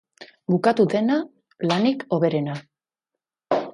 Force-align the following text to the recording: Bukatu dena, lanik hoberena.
Bukatu 0.53 0.85
dena, 0.93 1.17
lanik 1.73 2.03
hoberena. 2.17 2.57